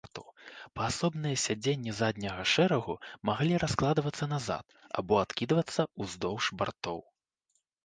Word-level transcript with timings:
Паасобныя 0.77 1.35
сядзенні 1.41 1.93
задняга 1.99 2.43
шэрагу 2.53 2.93
маглі 3.31 3.61
раскладвацца 3.65 4.25
назад 4.33 4.65
або 5.03 5.13
адкідвацца 5.27 5.81
ўздоўж 6.07 6.43
бартоў. 6.63 6.99